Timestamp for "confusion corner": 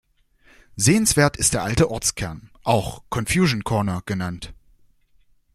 3.11-4.01